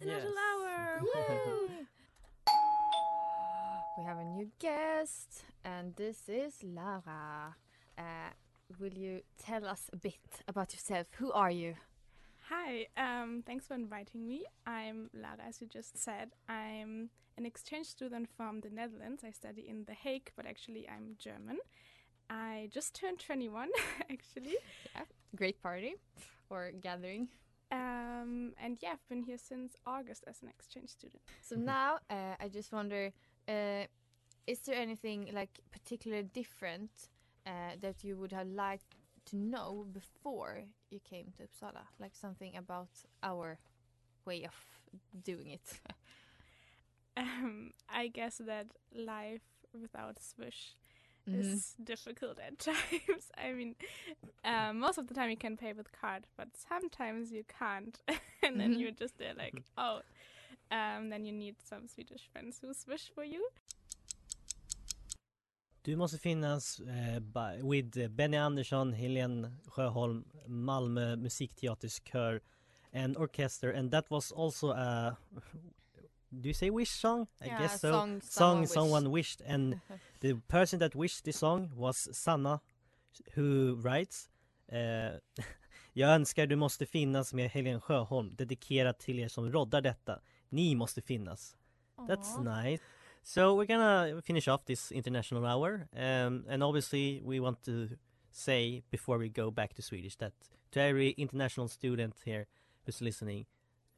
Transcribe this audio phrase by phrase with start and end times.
[0.00, 1.00] National Hour.
[1.00, 1.06] International Yes.
[1.16, 1.68] hour!
[1.68, 1.68] Woo!
[3.98, 7.54] We have a new guest and this is Lara.
[7.96, 8.02] Uh,
[8.80, 11.06] will you tell us a bit about yourself?
[11.18, 11.74] Who are you?
[12.50, 14.44] Hi, um, thanks for inviting me.
[14.66, 16.30] I'm Lara, as you just said.
[16.48, 19.22] I'm an exchange student from the Netherlands.
[19.24, 21.58] I study in The Hague, but actually I'm German.
[22.28, 23.68] I just turned 21,
[24.10, 24.56] actually.
[24.94, 25.02] Yeah,
[25.36, 25.94] Great party
[26.50, 27.28] or gathering.
[27.70, 31.22] Um, and yeah, I've been here since August as an exchange student.
[31.42, 33.12] So now uh, I just wonder,
[33.48, 33.84] uh,
[34.46, 36.90] is there anything like particularly different
[37.46, 38.94] uh, that you would have liked
[39.26, 41.82] to know before you came to Uppsala?
[41.98, 42.90] Like something about
[43.22, 43.58] our
[44.24, 44.54] way of
[45.22, 45.80] doing it?
[47.16, 50.72] Um, I guess that life without Swish
[51.26, 51.40] Mhm.
[51.40, 53.30] is difficult at times.
[53.36, 53.74] I mean,
[54.44, 57.98] um, most of the time you can pay with card, but sometimes you can't,
[58.42, 58.80] and then Mhm.
[58.80, 60.00] you're just there like, oh,
[60.70, 63.48] um, then you need some Swedish friends who swish for you.
[65.86, 72.40] Du måste finnas eh, by, with Benny Andersson, Helene Sjöholm, Malmö musikteaterskör
[72.92, 75.16] and orchestra and that was also a
[76.40, 77.26] do you say wish song?
[77.42, 77.90] I Yeah, guess so.
[77.92, 79.80] song song someone someone wished and
[80.20, 82.60] the person that wished this song was Sanna
[83.34, 84.28] who writes
[84.72, 85.18] eh,
[85.96, 90.20] Jag önskar du måste finnas med Helene Sjöholm dedikerat till er som roddar detta.
[90.48, 91.56] Ni måste finnas.
[92.08, 92.82] That's nice.
[93.22, 97.88] So we're gonna finish off this international hour, um, and obviously we want to
[98.32, 100.32] say before we go back to Swedish that
[100.72, 102.46] to every international student here
[102.84, 103.46] who's listening,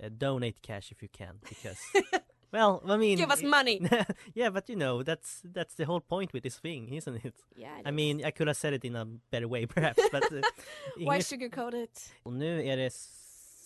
[0.02, 1.78] uh, donate cash if you can, because
[2.52, 3.80] well, I mean, Give us money!
[4.34, 7.34] yeah, but you know that's that's the whole point with this thing, isn't it?
[7.56, 7.94] Yeah, it I is.
[7.94, 10.40] mean, I could have said it in a better way perhaps, but uh,
[10.98, 12.14] Why sugarcoat it?
[12.22, 12.92] och nu är det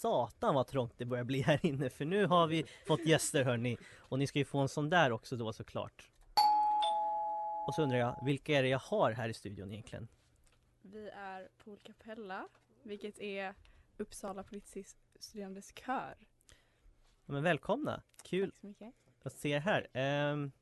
[0.01, 3.77] satan vad trångt det börjar bli här inne för nu har vi fått gäster hörni
[3.99, 6.11] och ni ska ju få en sån där också då såklart.
[7.67, 10.09] Och så undrar jag, vilka är det jag har här i studion egentligen?
[10.83, 12.49] Vi är Pool Capella,
[12.83, 13.55] vilket är
[13.97, 16.15] Uppsala Politistuderandes kör.
[17.31, 18.03] Men välkomna!
[18.23, 18.53] Kul
[19.23, 19.89] att se er här.
[20.33, 20.53] Um,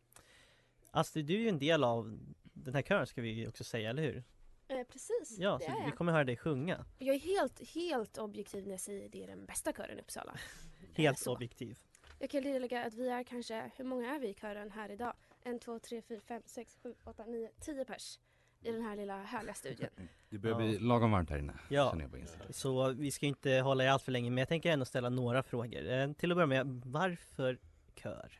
[0.90, 4.02] Astrid, du är ju en del av den här kören ska vi också säga, eller
[4.02, 4.24] hur?
[4.68, 5.96] Eh, precis, Ja, det så är vi jag.
[5.96, 6.84] kommer höra dig sjunga.
[6.98, 10.36] Jag är helt, helt objektiv när jag säger det är den bästa kören i Uppsala.
[10.94, 11.32] Helt så.
[11.32, 11.78] objektiv.
[12.18, 15.14] Jag kan tillägga att vi är kanske, hur många är vi i kören här idag?
[15.42, 18.18] En, två, tre, fyra, fem, sex, sju, åtta, nio, tio pers
[18.62, 19.88] i den här lilla härliga studion.
[20.30, 20.66] Det börjar Ja.
[20.66, 21.52] bli lagom varmt här inne.
[21.68, 21.90] Ja.
[21.90, 22.46] Känner jag på insidan.
[22.52, 25.42] Så vi ska inte hålla er allt för länge men jag tänker ändå ställa några
[25.42, 25.90] frågor.
[25.90, 27.58] Eh, till att börja med, varför
[27.96, 28.32] kör?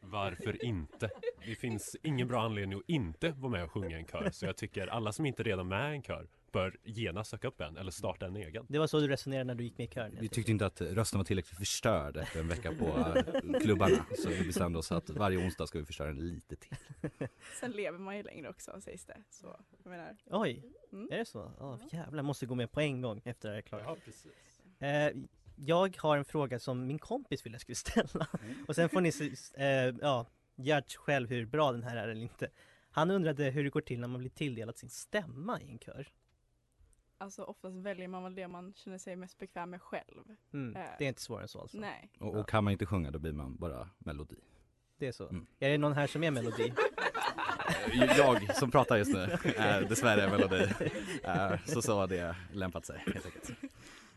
[0.00, 1.10] Varför inte?
[1.46, 4.30] Det finns ingen bra anledning att inte vara med och sjunga en kör.
[4.30, 7.48] Så jag tycker alla som inte redan är med i en kör bör genast söka
[7.48, 8.66] upp en eller starta en egen.
[8.68, 10.16] Det var så du resonerade när du gick med i kören?
[10.20, 14.06] Vi tyckte inte att rösten var tillräckligt förstörd efter en vecka på eh, klubbarna.
[14.18, 16.76] Så vi bestämde oss att varje onsdag ska vi förstöra den lite till.
[17.60, 19.16] Sen lever man ju längre också sägs det.
[19.30, 21.08] Så jag menar, Oj, Mm.
[21.12, 21.52] är det så?
[21.58, 23.82] Ja, jävlar, måste gå med på en gång efter det här är klart.
[23.84, 24.60] Ja, precis.
[24.80, 25.12] Eh,
[25.56, 28.26] jag har en fråga som min kompis ville jag skulle ställa.
[28.42, 28.64] Mm.
[28.68, 29.12] Och sen får ni
[29.54, 29.66] eh,
[30.00, 30.26] ja,
[30.56, 32.48] judge själv hur bra den här är eller inte.
[32.90, 36.08] Han undrade hur det går till när man blir tilldelad sin stämma i en kör.
[37.20, 40.24] Alltså oftast väljer man väl det man känner sig mest bekväm med själv.
[40.52, 41.78] Mm, Eh, det är inte svårare än så alltså.
[41.78, 42.10] Nej.
[42.20, 44.36] Och, och kan man inte sjunga då blir man bara melodi.
[44.98, 45.28] Det är så.
[45.28, 45.46] Mm.
[45.58, 46.72] Är det någon här som är melodi?
[47.92, 49.20] Eh, Jag som pratar just nu
[49.56, 50.66] är dessvärre melodi.
[51.24, 53.50] Eh, Så så har det lämpat sig helt enkelt.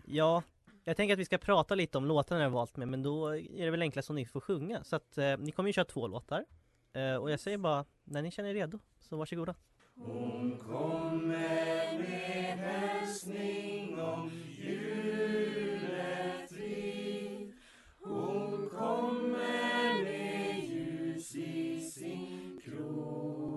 [0.06, 0.44] Ja,
[0.84, 3.28] jag tänker att vi ska prata lite om låtarna jag har valt med men då
[3.38, 4.84] är det väl enklast om ni får sjunga.
[4.84, 6.46] Så att eh, ni kommer ju köra två låtar.
[6.94, 9.56] Eh, och jag säger bara, när ni känner er redo, så varsågoda.
[9.96, 16.50] Hon kommer med hälsning om julet.
[18.00, 23.54] Hon kommer med ljus i sin krona.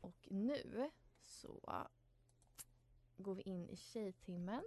[0.00, 0.90] Och nu
[1.22, 1.86] så
[3.16, 4.62] går vi in i tjejtimmen.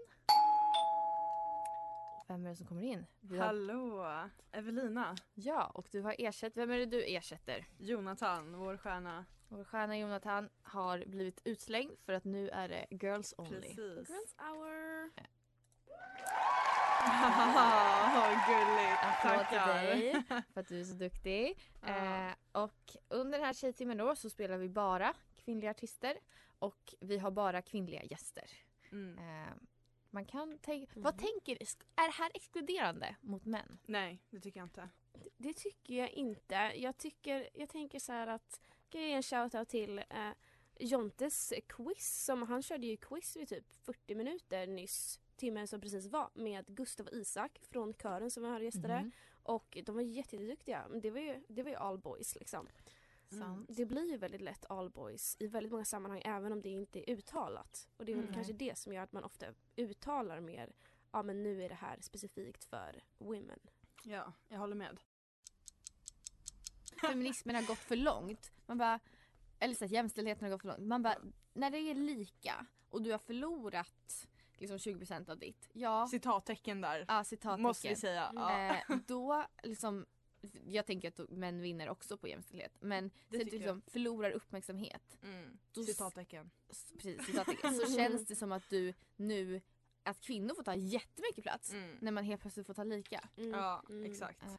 [2.27, 3.05] Vem är det som kommer in?
[3.29, 4.05] Har, Hallå!
[4.51, 5.15] Evelina.
[5.33, 6.57] ja, och du har ersatt.
[6.57, 7.65] Vem är det du ersätter?
[7.77, 9.25] Jonathan, vår stjärna.
[9.49, 13.61] Vår stjärna Jonathan har blivit utslängd för att nu är det girls only.
[13.61, 13.77] Precis.
[14.09, 15.11] Girls hour.
[17.05, 19.03] Haha, gulligt.
[19.03, 20.23] Applåd till dig
[20.53, 21.59] för att du är så duktig.
[21.81, 21.87] Ja.
[21.87, 26.17] Eh, och under den här tjejtimmen då så spelar vi bara kvinnliga artister
[26.59, 28.49] och vi har bara kvinnliga gäster.
[28.91, 29.17] Mm.
[29.17, 29.53] Eh,
[30.15, 31.53] man kan tänka, vad tänker,
[31.95, 33.77] är det här exkluderande mot män?
[33.85, 34.89] Nej, det tycker jag inte.
[35.37, 36.55] Det tycker jag inte.
[36.75, 40.29] Jag, tycker, jag tänker så här att kan jag ge en shoutout till eh,
[40.79, 42.23] Jontes quiz.
[42.25, 45.19] Som, han körde ju quiz vid typ 40 minuter nyss.
[45.35, 48.99] Timmen som precis var med Gustav och Isak från kören som vi hörde gästade.
[48.99, 49.11] Mhm.
[49.43, 50.87] Och de var jätte- jätteduktiga.
[51.01, 52.67] Det var ju, det var ju all boys liksom.
[53.29, 53.69] Sant.
[53.77, 57.11] Det blir ju väldigt lätt all boys i väldigt många sammanhang även om det inte
[57.11, 57.87] är uttalat.
[57.97, 58.35] Och det är väl Mm.
[58.35, 59.45] kanske det som gör att man ofta
[59.75, 60.73] uttalar mer
[61.11, 63.59] ja men nu är det här specifikt för women.
[64.03, 64.99] Ja, jag håller med.
[67.01, 68.51] Feminismen har gått för långt.
[68.65, 68.99] Man bara,
[69.59, 70.79] eller så att jämställdheten har gått för långt.
[70.79, 71.17] Man bara,
[71.53, 74.27] när det är lika och du har förlorat
[74.57, 75.69] liksom 20% av ditt.
[75.73, 77.05] Ja, Citattecken där.
[77.07, 77.61] ja citattecken.
[77.61, 78.31] Måste vi säga.
[78.35, 78.75] Ja.
[78.75, 80.05] Eh, då liksom,
[80.67, 82.71] jag tänker att män vinner också på jämställdhet.
[82.79, 85.17] Men Det så att du liksom förlorar uppmärksamhet.
[85.23, 85.57] Mm.
[85.73, 86.51] Då Citattecken.
[86.93, 87.73] Precis, citattecken.
[87.75, 89.61] Så känns det som att du nu,
[90.03, 91.71] att kvinnor får ta jättemycket plats.
[91.73, 91.97] Mm.
[92.01, 93.29] När man helt plötsligt får ta lika.
[93.37, 93.51] Mm.
[93.51, 94.11] Ja, Mm.
[94.11, 94.43] exakt.
[94.45, 94.57] Ja.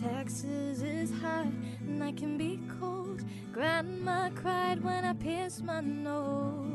[0.00, 1.46] Texas is hot
[1.80, 3.22] and I can be cold.
[3.52, 6.71] Grandma cried when I pierced my nose.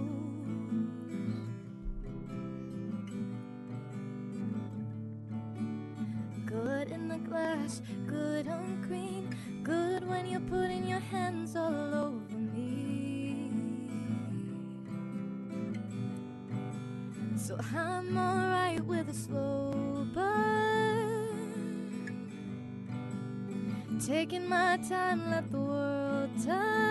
[24.78, 26.88] Time, let the world turn.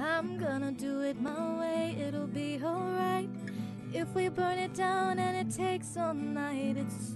[0.00, 3.28] I'm gonna do it my way, it'll be alright.
[3.92, 7.13] If we burn it down and it takes all night, it's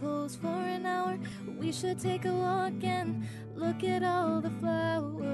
[0.00, 1.18] close for an hour.
[1.58, 5.26] We should take a walk and look at all the flowers.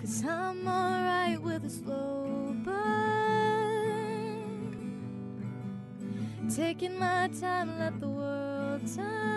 [0.00, 2.80] Cause I'm alright with a slow burn.
[6.54, 9.29] Taking my time, let the world turn.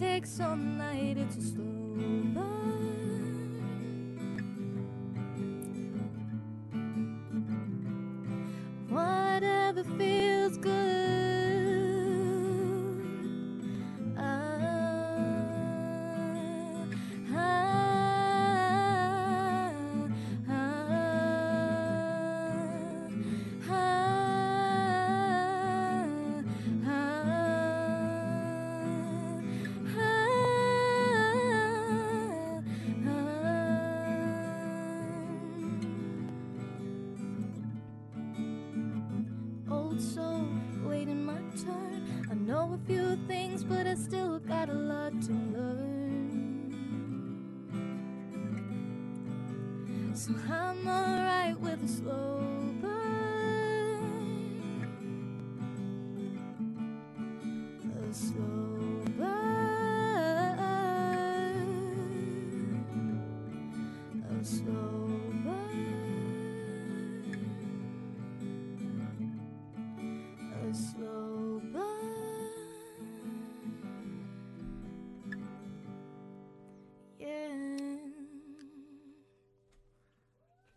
[0.00, 1.59] Takes all night, it's a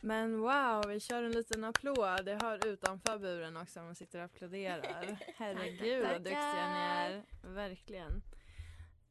[0.04, 2.26] Men wow, vi kör en liten applåd.
[2.26, 3.80] Det hör utanför buren också.
[3.80, 5.18] Man sitter och applåderar.
[5.36, 7.24] Herregud vad duktiga ni är.
[7.42, 8.22] Verkligen.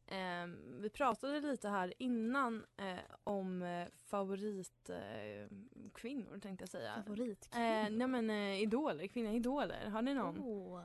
[0.07, 7.03] Ehm, vi pratade lite här innan eh, om eh, favoritkvinnor eh, kvinnor, tänkte jag säga.
[7.07, 7.67] Favoritkvinnor?
[7.67, 9.87] Eh, nej men eh, idoler, kvinnliga idoler.
[9.91, 10.39] Har ni någon?
[10.39, 10.85] Oh.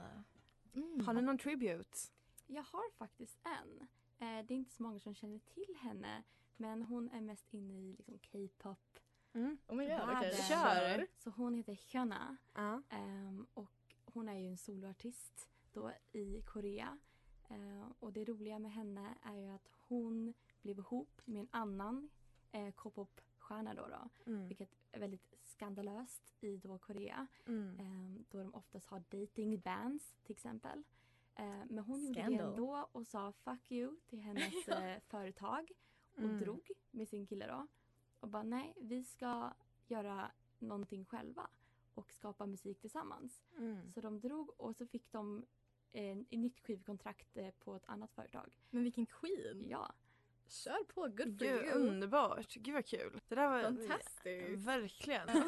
[0.75, 1.05] Mm.
[1.05, 1.97] Har ni någon tribute?
[2.47, 3.87] Jag har faktiskt en.
[4.19, 6.23] Eh, det är inte så många som känner till henne.
[6.57, 8.99] Men hon är mest inne i liksom K-pop.
[9.37, 9.57] Mm.
[9.67, 10.33] Oh my god, okej.
[10.49, 11.07] Kör.
[11.17, 12.37] Så hon heter Hyuna.
[12.53, 12.81] Ja.
[12.89, 16.97] Ehm, och hon är ju en soloartist då i Korea.
[17.49, 22.09] Ehm, och det roliga med henne är ju att hon blev ihop med en annan
[22.51, 24.09] eh, K-pop-stjärna då, då.
[24.31, 24.47] Mm.
[24.47, 27.27] Vilket är väldigt skandalöst i då Korea.
[27.45, 27.79] Mm.
[27.79, 30.83] Ehm, då de oftast har dating bands till exempel.
[31.35, 32.49] Ehm, men hon gjorde det Scandal.
[32.49, 34.53] ändå och sa fuck you till hennes
[35.07, 35.71] företag
[36.13, 36.39] och Mm.
[36.39, 37.67] drog med sin kille då.
[38.19, 39.53] Och bara nej, vi ska
[39.87, 41.49] göra någonting själva
[41.93, 43.41] och skapa musik tillsammans.
[43.57, 43.91] Mm.
[43.91, 45.45] Så de drog och så fick de
[45.91, 48.57] en, ett nytt skivkontrakt eh, på ett annat företag.
[48.69, 49.65] Men vilken queen.
[49.69, 49.93] Ja.
[50.47, 51.71] Kör på, good for Gud, you.
[51.71, 52.53] underbart.
[52.53, 53.21] Gud vad kul.
[53.27, 54.67] Det där var Fantastiskt.
[54.67, 55.29] Verkligen.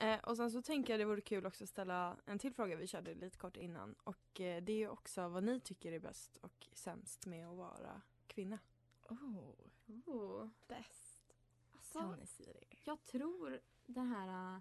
[0.00, 2.76] eh, och sen så tänker jag det vore kul också att ställa en till fråga
[2.76, 3.94] vi körde lite kort innan.
[4.04, 7.56] Och eh, det är ju också vad ni tycker är bäst och sämst med att
[7.56, 8.58] vara kvinna.
[9.08, 9.54] Oh,
[10.06, 10.48] Oh.
[10.68, 11.34] bäst.
[11.76, 12.64] Alltså, Siri.
[12.84, 14.54] jag tror den här...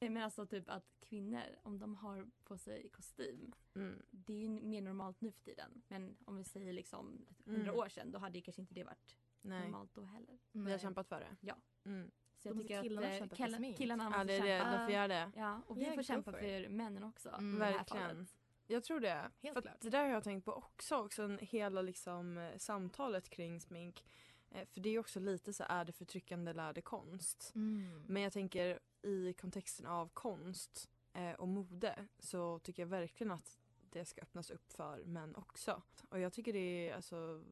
[0.00, 3.52] äh, Men alltså typ att kvinnor, om de har på sig kostym.
[3.74, 4.02] Mm.
[4.10, 5.82] Det är ju mer normalt nu för tiden.
[5.88, 7.74] Men om vi säger liksom hundra Mm.
[7.80, 10.38] år sedan då hade ju kanske inte det varit Nej, normalt då heller.
[10.52, 11.36] vi har kämpat för det.
[11.40, 11.56] Ja.
[11.84, 12.10] Mm.
[12.38, 14.34] Så jag måste tycker killarna att eh, kämpa för killar- sin killarna Ja måste det
[14.36, 14.78] är det, kämpa.
[14.78, 15.30] de får göra det.
[15.36, 17.28] Ja, och vi Yeah, får kämpa för männen också.
[17.28, 17.58] Mm.
[17.58, 18.26] Verkligen.
[18.66, 19.30] Jag tror det.
[19.42, 19.80] Helt för klart.
[19.80, 24.04] Det där har jag tänkt på också, också en, hela liksom, eh, samtalet kring smink.
[24.50, 27.52] Eh, för det är också lite så är det förtryckande eller är det konst?
[27.54, 28.04] Mm.
[28.08, 33.58] Men jag tänker i kontexten av konst eh, och mode så tycker jag verkligen att
[33.90, 35.82] det ska öppnas upp för män också.
[36.08, 37.44] Och jag tycker det är alltså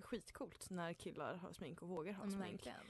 [0.00, 2.52] skitcoolt när killar har smink och vågar ha men smink.
[2.52, 2.80] verkligen.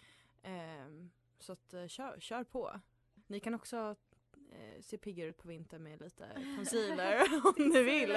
[0.43, 2.81] Ehm, så att kör, kör på.
[3.27, 3.97] Ni kan också
[4.57, 8.11] eh, se piggare ut på vintern med lite concealer om ni vill.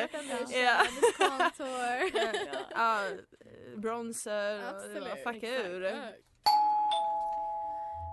[0.50, 0.82] Ja.
[1.18, 2.30] Contour.
[2.72, 3.10] Ja,
[3.76, 4.74] bronzer
[5.12, 5.80] och fucka ur.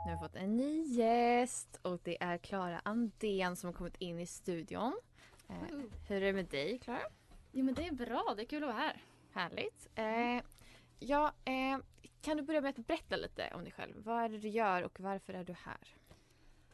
[0.07, 3.97] Nu har vi fått en ny gäst och det är Klara Andén som har kommit
[3.97, 4.97] in i studion.
[5.49, 5.79] Eh,
[6.09, 7.01] hur är det med dig Klara?
[7.53, 9.03] Jo men det är bra, det är kul att vara här.
[9.33, 9.89] Härligt.
[9.95, 10.45] Eh,
[10.99, 11.79] ja, eh,
[12.21, 13.95] kan du börja med att berätta lite om dig själv?
[13.97, 15.97] Vad är det du gör och varför är du här?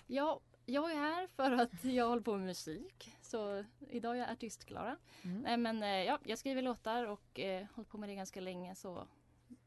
[0.06, 0.40] Ja,
[0.72, 3.16] jag är här för att jag håller på med musik.
[3.22, 4.96] Så idag är jag artist-Klara.
[5.22, 5.40] Mm.
[5.40, 8.74] Nej men eh, ja, jag skriver låtar och eh, hållit på med det ganska länge
[8.74, 9.06] så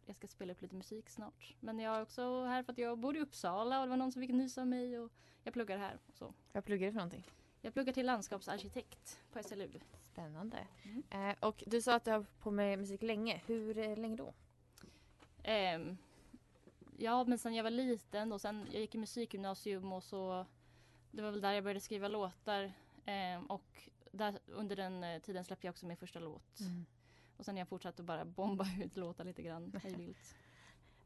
[0.05, 1.55] jag ska spela upp lite musik snart.
[1.59, 4.11] Men jag är också här för att jag bor i Uppsala och det var någon
[4.11, 5.11] som fick nys av mig och
[5.43, 5.99] jag pluggar här.
[6.07, 6.33] Och så.
[6.51, 7.23] Vad pluggar du för någonting?
[7.61, 9.69] Jag pluggar till landskapsarkitekt på SLU.
[10.11, 10.67] Spännande.
[10.83, 11.29] Mm.
[11.29, 13.41] Eh, och du sa att du har på med musik länge.
[13.45, 14.33] Hur eh, länge då?
[15.43, 15.97] Ehm,
[16.97, 20.45] ja, men sen jag var liten och sen jag gick i musikgymnasium och så
[21.15, 22.71] det var väl där jag började skriva låtar
[23.05, 26.59] Ehm, och där, under den eh, tiden släppte jag också min första låt.
[27.37, 30.35] Och sen har jag fortsatt att bara bomba ut låtar lite grann hej vilt.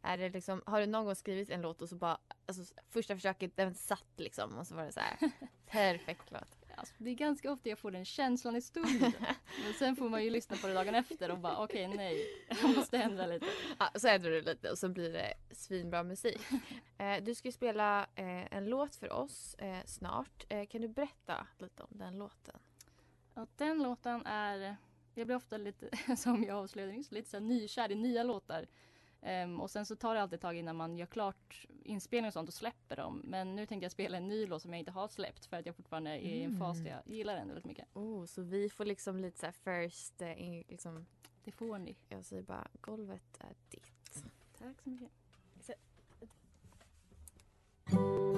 [0.01, 3.15] Är det liksom, har du någon gång skrivit en låt och så bara, alltså första
[3.15, 5.31] försöket den satt liksom och så var det så här
[5.65, 6.58] perfekt låt.
[6.79, 9.11] Alltså, det är ganska ofta jag får den känslan i stunden.
[9.63, 12.25] Men sen får man ju lyssna på det dagen efter och bara okej nej,
[12.61, 13.45] jag måste ändra lite.
[13.79, 16.41] Ja, så ändrar du lite och så blir det svinbra musik.
[16.97, 20.45] Eh, du ska ju spela eh, en låt för oss eh, snart.
[20.49, 22.59] Eh, kan du berätta lite om den låten?
[23.33, 24.75] Ja, den låten är,
[25.13, 28.67] jag blir ofta lite, som jag avslöjade nyss, lite så nykär i nya låtar.
[29.21, 32.33] Ehm, och sen så tar det alltid ett tag innan man gör klart inspelning och
[32.33, 33.21] sånt och släpper dem.
[33.25, 35.65] Men nu tänkte jag spela en ny låt som jag inte har släppt för att
[35.65, 37.85] jag fortfarande är i en fas där jag gillar den väldigt mycket.
[37.93, 41.05] Oh, så vi får liksom lite så här first, eh, in- liksom,
[41.43, 41.95] Det får ni.
[42.09, 44.23] jag säger bara golvet är ditt.
[44.57, 45.11] Tack så mycket.
[47.85, 48.28] Flyr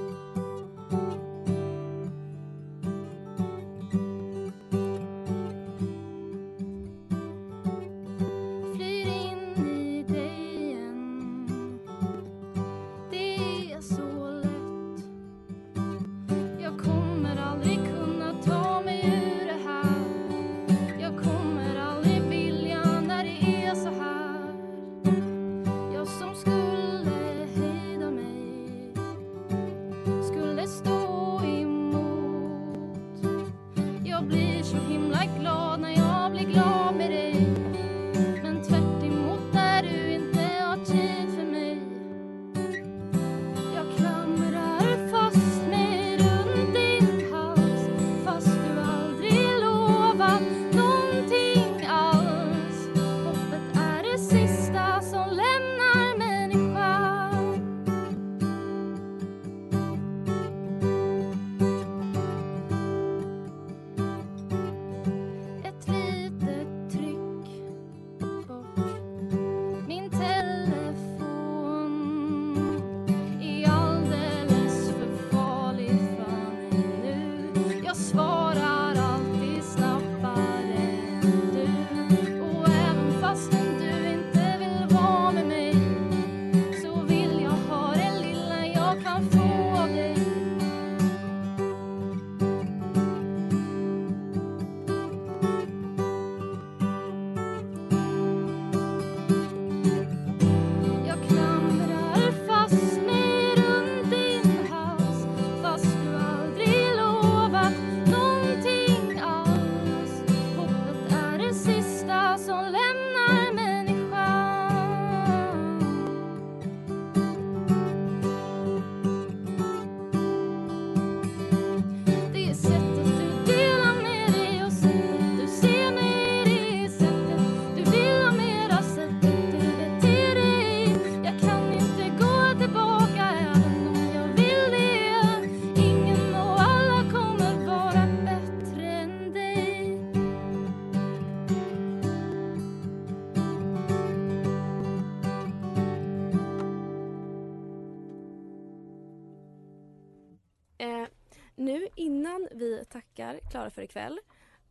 [153.71, 154.19] för ikväll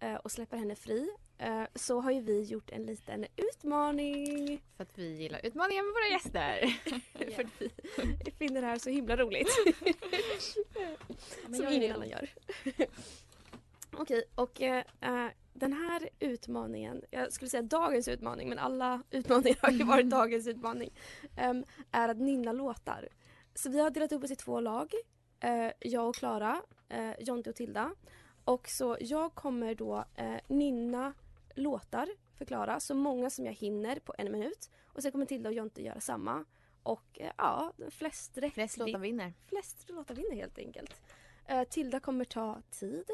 [0.01, 4.63] eh, och släpper henne fri eh, så har ju vi gjort en liten utmaning.
[4.77, 6.79] För att vi gillar utmaningar med våra gäster.
[7.35, 7.63] för att
[8.25, 9.49] vi, finner det här så himla roligt.
[11.57, 12.31] Som ingen annan gör.
[13.93, 14.85] Okej, och eh,
[15.53, 20.47] den här utmaningen, jag skulle säga dagens utmaning men alla utmaningar har ju varit dagens
[20.47, 20.91] utmaning,
[21.37, 23.09] ehm, är att nynna låtar.
[23.55, 24.95] Så vi har delat upp oss i två lag,
[25.41, 27.91] eh, jag och Klara, eh, Jonte och Tilda.
[28.45, 31.15] Och så jag kommer då eh, nynna
[31.55, 34.71] låtar för Klara, så många som jag hinner på en minut.
[34.87, 36.45] Och sen kommer Tilda och Jonte göra samma.
[36.83, 38.55] Och eh, ja, flest rätt.
[38.55, 39.33] Flest låtar vinner.
[39.47, 40.95] Flest låtar vinner helt enkelt.
[41.47, 43.05] Eh, Tilda kommer ta tid.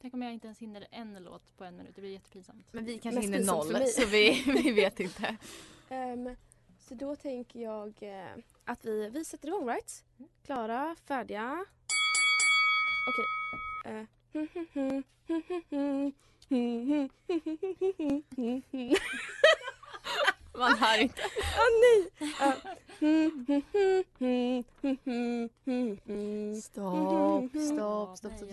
[0.00, 1.94] Tänk om jag inte ens hinner en låt på en minut.
[1.94, 2.66] Det blir jättepinsamt.
[2.72, 5.36] Men vi kanske Mest hinner noll så vi, vi vet inte.
[5.88, 6.36] Ehm,
[6.78, 10.04] så då tänker jag eh, att vi, vi sätter igång right?
[10.44, 11.64] Klara, färdiga.
[13.08, 13.94] Okej.
[13.94, 14.04] Eh.
[20.58, 21.22] Man hör inte.
[21.58, 22.10] Åh nej!
[26.60, 28.50] Stopp, stopp, stopp, stopp.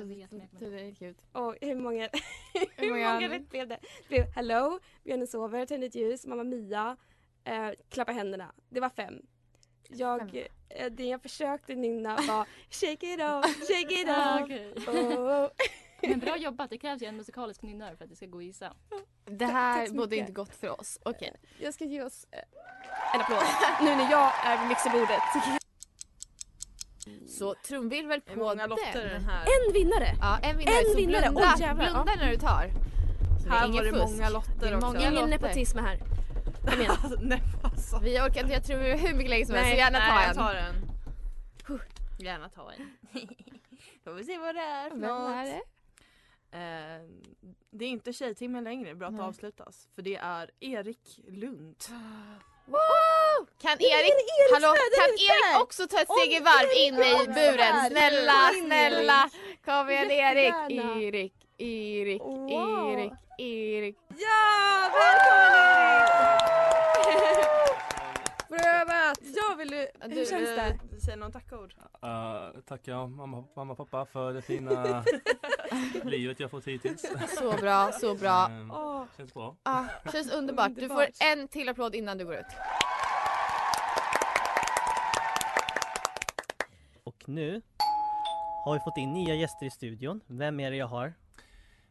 [0.60, 1.16] Det är kul.
[1.32, 2.04] Och hur många
[3.30, 3.80] rätt blev det?
[3.82, 6.98] Det blev Hello, Björnen sover, Tänd ett ljus, Mamma Mia,
[7.44, 8.52] eh, Klappa händerna.
[8.70, 9.22] Det var fem.
[9.92, 14.44] Jag, eh, det jag försökte nynna var Shake it off, shake it Ah, off.
[14.44, 14.74] okej.
[14.88, 15.48] Oh.
[16.10, 16.70] Men bra jobbat.
[16.70, 18.74] Det krävs ju en musikalisk nynnare för att det ska gå att gissa.
[19.26, 21.00] Det här borde inte gått för oss.
[21.06, 21.34] Okej.
[21.60, 22.40] Jag ska ge oss eh,
[23.16, 23.44] en applåd
[23.82, 25.22] nu när jag är vid mixerbordet.
[27.28, 28.78] Så trumvirvel på många den.
[28.94, 29.42] den här?
[29.68, 30.16] En vinnare!
[30.22, 30.76] Ja, en vinnare.
[30.78, 31.22] En så vinnare.
[31.22, 31.86] blunda, jävlar.
[31.92, 32.70] blunda när du tar.
[33.44, 34.12] Så det är Här ingen var det fusk.
[34.18, 34.88] många lotter Det är också.
[34.88, 35.28] många Ingen lotter.
[35.28, 36.00] nepotism här.
[36.66, 36.98] Kom igen.
[37.20, 38.00] Nej, alltså.
[38.00, 40.36] Vi orkar inte göra trumvirvel hur mycket längre som helst gärna nej, ta jag en.
[40.36, 40.92] tar en.
[42.20, 42.92] Gärna ta en.
[44.04, 45.46] Får vi se vad det är för Vem är något.
[45.46, 45.62] det?
[46.52, 47.02] Eh,
[47.72, 49.26] det är inte Tjejtimmen längre, bra att Nej.
[49.26, 49.88] avslutas.
[49.96, 51.76] För det är Erik Lund.
[52.70, 53.48] Wow!
[53.62, 54.14] Kan Erik,
[54.54, 57.90] hallå, kan Erik också ta ett steg i varv in i buren?
[57.90, 59.30] Snälla, snälla!
[59.66, 60.54] Kom igen Erik!
[60.70, 62.22] Erik, Erik.
[62.52, 63.98] Erik, Erik.
[64.18, 64.92] Ja!
[64.94, 66.40] Välkommen
[68.50, 69.18] Prövat!
[69.36, 70.62] Ja, vill du, Ja, du, hur känns det?
[70.62, 71.74] Eh, Säg någon tackord.
[72.04, 75.04] Uh, tackar mamma, mamma och pappa för det fina
[76.04, 77.06] livet jag fått hittills.
[77.40, 78.48] Så bra, så bra.
[78.50, 79.56] Ehm, Åh, Känns bra.
[79.64, 80.72] Ah, känns underbart.
[80.76, 82.46] Du får en till applåd innan du går ut.
[87.04, 87.62] Och nu
[88.66, 90.22] har vi fått in nya gäster i studion.
[90.28, 91.14] Vem är det jag har?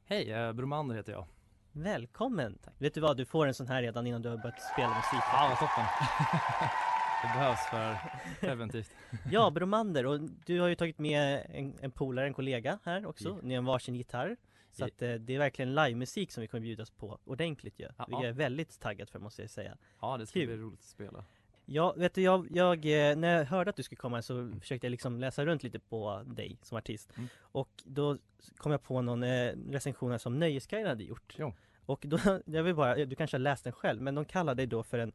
[0.04, 1.26] Hej, uh, Bromander heter jag.
[1.72, 2.58] Välkommen!
[2.78, 5.22] Vet du vad, du får en sån här redan innan du har börjat spela musik.
[5.32, 5.84] Ja, toppen.
[7.22, 7.96] det behövs för
[8.40, 8.90] preventivt.
[9.30, 13.28] Ja, Bromander, och du har ju tagit med en, en polare, en kollega här också.
[13.28, 13.36] Ja.
[13.42, 14.36] Ni har varsin gitarr.
[14.72, 14.86] Så Ja.
[14.86, 17.84] att eh, det är verkligen livemusik som vi kommer bjudas på ordentligt ju.
[17.98, 18.04] Ja.
[18.08, 19.76] Vilket jag är väldigt taggad för måste jag säga.
[20.00, 20.46] Ja, det ska Kul.
[20.46, 21.24] bli roligt att spela.
[21.66, 22.76] Ja, vet du, jag, jag,
[23.10, 25.78] eh, när jag hörde att du skulle komma så försökte jag liksom läsa runt lite
[25.78, 27.12] på dig som artist.
[27.16, 27.28] Mm.
[27.40, 28.18] Och då
[28.56, 31.34] kom jag på någon eh, recension här som Nöjesguiden hade gjort.
[31.38, 31.54] Jo.
[31.86, 34.66] Och då, jag vill bara, du kanske har läst den själv, men de kallar dig
[34.66, 35.12] då för en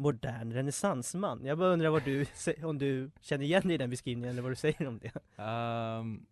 [0.00, 1.44] modern renässansman.
[1.44, 2.26] Jag bara undrar vad du,
[2.62, 5.12] om du känner igen dig i den beskrivningen eller vad du säger om det?
[5.42, 6.26] Um,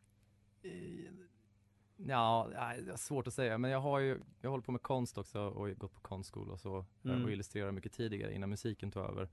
[1.96, 2.56] ja, det
[2.92, 5.78] är svårt att säga men jag har ju, jag håller på med konst också och
[5.78, 7.24] gått på konstskola och så Mm.
[7.24, 9.28] och illustrerar mycket tidigare innan musiken tog över.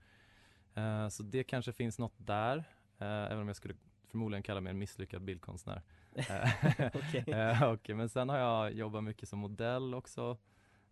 [0.73, 2.57] Eh, så det kanske finns något där,
[2.97, 3.75] eh, även om jag skulle
[4.07, 5.81] förmodligen kalla mig en misslyckad bildkonstnär.
[6.15, 7.23] Eh, Okej.
[7.33, 10.37] eh, och, men sen har jag jobbat mycket som modell också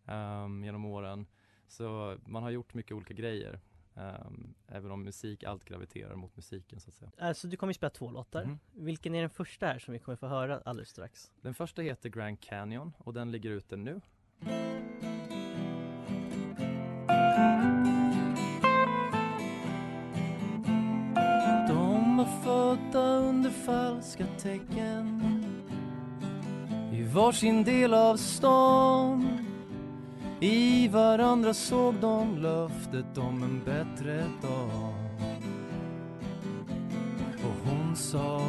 [0.06, 1.26] ehm, genom åren.
[1.68, 3.60] Så man har gjort mycket olika grejer.
[3.96, 7.12] ehm, även om musik, allt graviterar mot musiken så att säga.
[7.18, 8.46] Alltså du kommer ju spela två låtar.
[8.46, 8.60] Mhm.
[8.72, 11.32] Vilken är den första här som vi kommer få höra alldeles strax?
[11.42, 14.02] Den första heter Grand Canyon och den ligger ute nu.
[21.68, 25.22] De var födda under falska tecken
[26.94, 29.40] i varsin del av stan.
[30.44, 34.94] I varandra såg de löftet om en bättre dag.
[37.44, 38.42] Och hon sa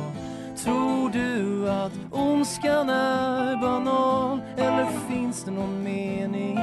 [0.56, 6.58] Tror du att ondskan är banal eller finns det någon mening?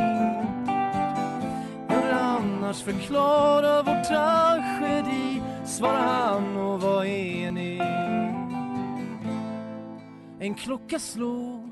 [1.88, 5.42] Hur annars förklara vår tragedi?
[5.66, 7.82] svarade han och var enig.
[10.40, 11.71] En klocka slog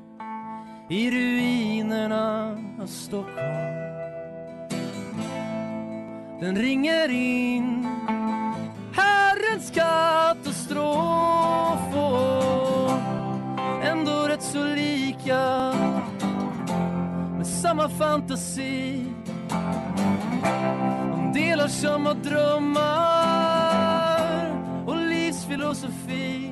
[0.89, 3.79] i ruinerna av Stockholm.
[6.39, 7.87] Den ringer in
[8.93, 10.75] Herrens katastrof
[11.95, 12.29] och
[14.75, 15.73] lika
[17.37, 19.05] med samma fantasi
[21.11, 22.89] De delar samma drömmar
[24.87, 26.48] och livsfilosofi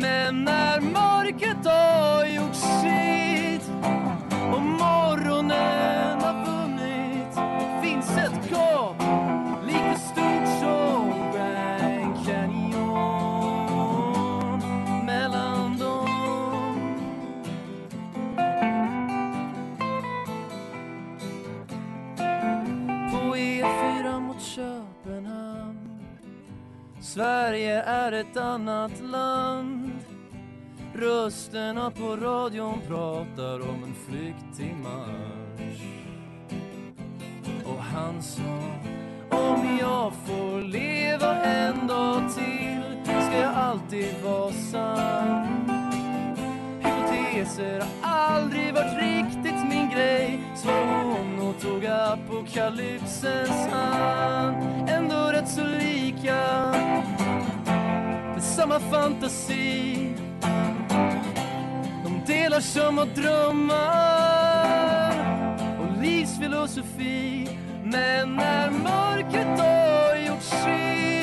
[0.00, 3.70] men när mörkret har gjort sitt
[4.54, 7.38] och morgonen har vunnit
[7.82, 9.02] finns ett gap
[9.66, 13.38] lika stort som Grand Canyon
[15.06, 16.06] mellan dem.
[23.10, 26.00] På E4 mot Köpenhamn.
[27.00, 29.75] Sverige är ett annat land.
[30.98, 35.82] Rösterna på radion pratar om en flyktingmarsch
[37.64, 38.42] Och han sa
[39.30, 45.70] Om jag får leva en dag till ska jag alltid vara sann.
[46.80, 50.40] Hypoteser har aldrig varit riktigt min grej.
[50.54, 54.56] Svarade hon och tog apokalypsens hand
[54.88, 56.72] Ändå rätt så lika.
[58.34, 60.25] Med samma fantasi
[62.26, 63.76] delar delar samma drömmar
[65.80, 67.48] Och livsfilosofi
[67.84, 71.15] Men när mörkret har gjort sitt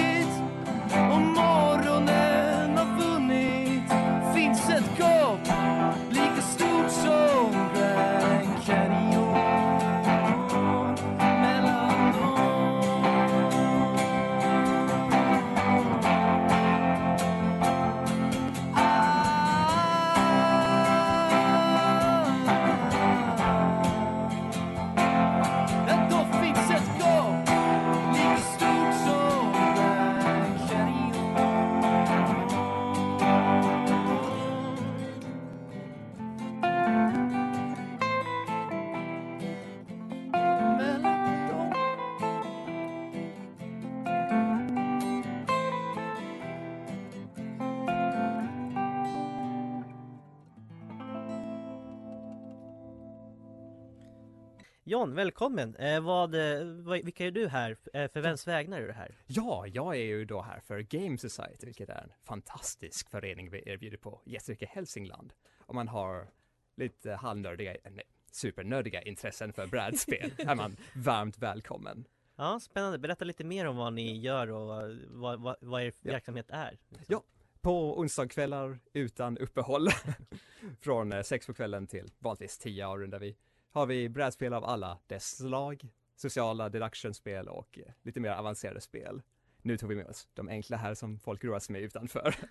[55.03, 55.75] John, välkommen!
[55.75, 57.77] Eh, vad, eh, vad, vilka är du här?
[57.93, 59.15] Eh, för vems vägnar är du här?
[59.27, 63.63] Ja, jag är ju då här för Game Society, vilket är en fantastisk förening vi
[63.65, 65.33] erbjuder på jättemycket Hälsingland.
[65.59, 66.27] Och man har
[66.75, 72.07] lite halvnördiga, eh, nej, supernördiga intressen för brädspel, är man varmt välkommen.
[72.35, 72.97] Ja, spännande.
[72.97, 74.67] Berätta lite mer om vad ni gör och
[75.09, 76.11] vad, vad, vad er Ja.
[76.11, 76.77] verksamhet är.
[77.07, 77.23] Ja,
[77.61, 79.87] på onsdagskvällar utan uppehåll
[80.81, 83.35] från sex på kvällen till vanligtvis tio där vi
[83.73, 89.21] har vi brädspel av alla dess slag, sociala deductionspel och eh, lite mer avancerade spel.
[89.61, 92.35] Nu tog vi med oss de enkla här som folk roar sig med utanför.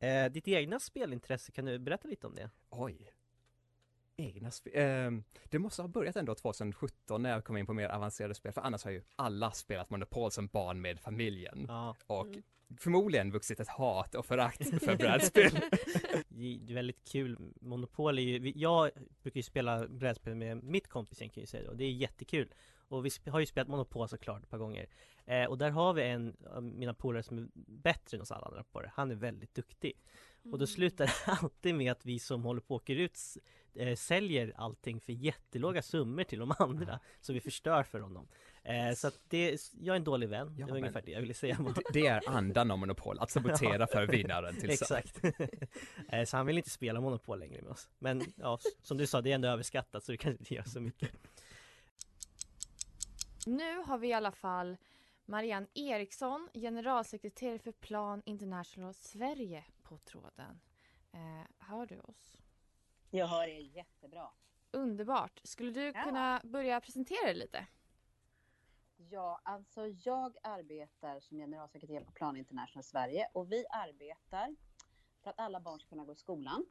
[0.00, 2.50] Eh, ditt egna spelintresse, kan du berätta lite om det?
[2.70, 3.10] Oj.
[4.20, 4.72] Egna spel.
[4.76, 8.52] ehm, det måste ha börjat ändå 2017 när jag kom in på mer avancerade spel,
[8.52, 11.64] för annars har ju alla spelat Monopol som barn med familjen.
[11.68, 11.96] Ja.
[12.06, 12.42] Och Mm.
[12.80, 15.50] förmodligen vuxit ett hat och förakt för brädspel.
[16.28, 17.36] Det är väldigt kul.
[17.60, 18.90] Monopol är ju, jag
[19.22, 21.74] brukar ju spela brädspel med mitt kompisgäng kan jag ju säga då.
[21.74, 22.52] Det är jättekul.
[22.88, 24.86] Och vi har ju spelat Monopol såklart ett par gånger.
[25.26, 28.46] Eh, och där har vi en av mina polare som är bättre än oss alla
[28.46, 28.90] andra på det.
[28.94, 29.92] Han är väldigt duktig.
[30.44, 33.18] Och då slutar det alltid med att vi som håller på och åker ut
[33.74, 37.00] eh, säljer allting för jättelåga summor till de andra.
[37.20, 38.28] Så vi förstör för honom.
[38.62, 40.54] Eh, så att det, jag är en dålig vän.
[40.56, 41.58] det var ungefär det jag ville säga.
[41.74, 45.20] det- det är andan av Monopol, att sabotera för vinnaren till Exakt.
[46.12, 47.88] Eh, så han vill inte spela Monopol längre med oss.
[47.98, 50.80] Men ja, som du sa, det är ändå överskattat så det kanske inte gör så
[50.80, 51.10] mycket.
[53.46, 54.76] Nu har vi i alla fall
[55.26, 60.60] Marianne Eriksson, generalsekreterare för Plan International Sverige på tråden.
[61.12, 62.42] Eh, hör du oss?
[63.10, 64.30] Jag hör er jättebra.
[64.70, 65.40] Underbart.
[65.44, 66.04] Skulle du Ja.
[66.04, 67.66] kunna börja presentera dig lite?
[68.96, 74.56] Ja, alltså jag arbetar som generalsekreterare på Plan International Sverige och vi arbetar
[75.22, 76.66] för att alla barn ska kunna gå i skolan,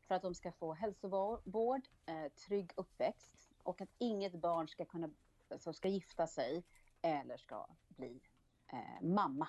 [0.00, 5.10] för att de ska få hälsovård, eh, trygg uppväxt och att inget barn ska kunna
[5.50, 6.64] alltså, ska gifta sig
[7.02, 8.20] eller ska bli
[8.66, 9.48] eh, mamma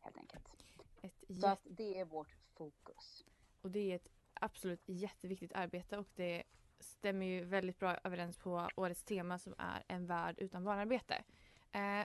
[0.00, 0.52] helt enkelt.
[1.02, 3.24] Ett Så att det är vårt fokus.
[3.60, 6.42] Och det är ett absolut jätteviktigt arbete och det
[6.80, 11.24] stämmer ju väldigt bra överens på årets tema som är en värld utan barnarbete.
[11.72, 12.04] Eh,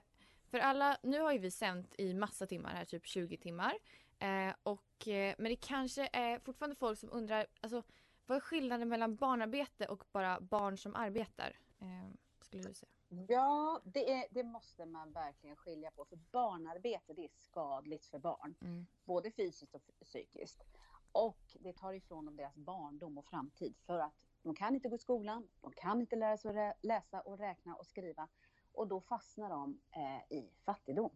[0.52, 3.74] för alla, nu har ju vi sänt i massa timmar här, typ 20 timmar.
[4.20, 7.84] Eh, och, eh, men det kanske är fortfarande folk som undrar, alltså
[8.26, 11.60] vad är skillnaden mellan barnarbete och bara barn som arbetar?
[11.80, 12.97] Eh, skulle du säga?
[13.28, 16.06] Ja, det, är, det måste man verkligen skilja på.
[16.06, 18.56] För barnarbete det är skadligt för barn.
[18.62, 18.86] Mm.
[19.06, 20.63] Både fysiskt och psykiskt.
[21.12, 24.96] Och det tar ifrån dem deras barndom och framtid för att de kan inte gå
[24.96, 28.28] i skolan, de kan inte lära sig att läsa och räkna och skriva
[28.72, 31.12] och då fastnar de eh, i fattigdom.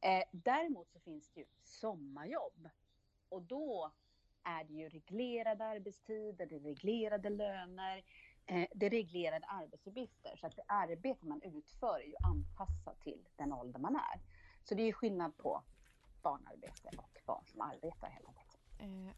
[0.00, 2.68] Eh, däremot så finns det ju sommarjobb
[3.28, 3.92] och då
[4.42, 8.04] är det ju reglerade arbetstider, det är reglerade löner,
[8.46, 10.36] det är reglerade arbetsuppgifter.
[10.36, 14.20] Så att det arbete man utför är ju anpassat till den ålder man är.
[14.64, 15.62] Så det är ju skillnad på
[16.22, 18.58] barnarbete och barn som arbetar helt enkelt.
[18.78, 19.16] Eh,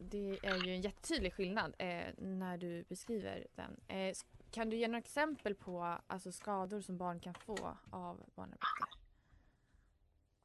[0.00, 3.80] det är ju en jättetydlig skillnad eh, när du beskriver den.
[3.88, 4.14] Eh,
[4.50, 8.64] kan du ge några exempel på alltså, skador som barn kan få av barnarbete?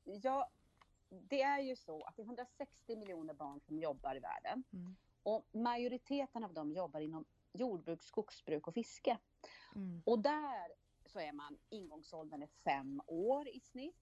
[0.03, 0.49] Ja,
[1.09, 4.63] det är ju så att det är 160 miljoner barn som jobbar i världen.
[4.73, 4.95] Mm.
[5.23, 9.17] Och majoriteten av dem jobbar inom jordbruk, skogsbruk och fiske.
[9.75, 10.01] Mm.
[10.05, 10.71] Och där
[11.05, 13.95] så är man, ingångsåldern är fem år i snitt.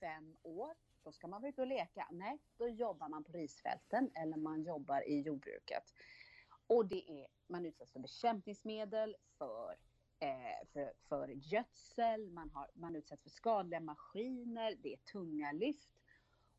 [0.00, 2.08] Fem år, då ska man vara ute och leka.
[2.10, 5.94] Nej, då jobbar man på risfälten eller man jobbar i jordbruket.
[6.66, 9.76] Och det är, man utsätts för bekämpningsmedel, för,
[10.18, 15.90] eh, för, för gödsel, man, har, man utsätts för skadliga maskiner, det är tunga lyft.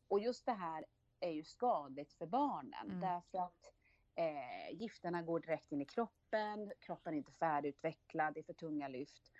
[0.08, 0.84] Och just det här
[1.20, 3.00] är ju skadligt för barnen Mm.
[3.00, 3.72] därför att
[4.20, 8.88] eh, gifterna går direkt in i kroppen, kroppen är inte färdigutvecklad, det är för tunga
[8.88, 9.30] lyft.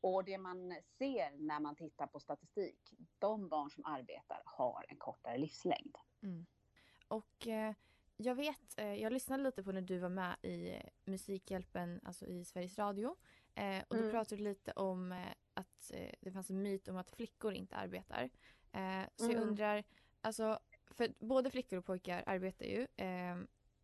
[0.00, 2.78] Och det man ser när man tittar på statistik,
[3.18, 5.96] de barn som arbetar har en kortare livslängd.
[6.22, 6.46] Mm.
[7.08, 7.74] Och eh,
[8.16, 12.44] jag vet, eh, jag lyssnade lite på när du var med i Musikhjälpen, alltså i
[12.44, 13.16] Sveriges Radio.
[13.54, 14.10] Eh, och då Mm.
[14.10, 17.76] pratade du lite om eh, att eh, det fanns en myt om att flickor inte
[17.76, 18.22] arbetar.
[18.72, 19.48] Eh, så jag Mm.
[19.48, 19.84] undrar,
[20.20, 20.58] alltså,
[20.90, 22.86] för både flickor och pojkar arbetar ju.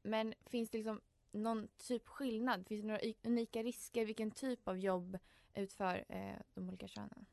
[0.03, 1.01] Men finns det liksom
[1.33, 2.67] någon typ skillnad?
[2.67, 4.05] Finns det några unika risker?
[4.05, 5.19] Vilken typ av jobb
[5.55, 7.27] utför eh, de olika könen?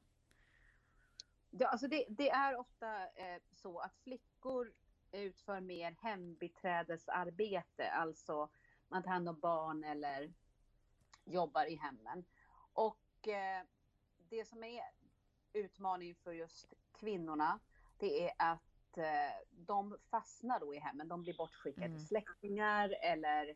[1.49, 4.73] Ja, alltså det, det är ofta eh, så att flickor
[5.11, 8.49] utför mer hembiträdesarbete, alltså
[8.87, 10.33] man tar hand om barn eller
[11.25, 12.25] jobbar i hemmen.
[12.73, 13.63] Och eh,
[14.29, 14.83] det som är
[15.53, 17.59] utmaningen för just kvinnorna,
[17.97, 18.66] det är att
[18.97, 21.07] eh, de fastnar då i hemmen.
[21.07, 21.97] De blir bortskickade Mm.
[21.97, 23.49] till släktingar eller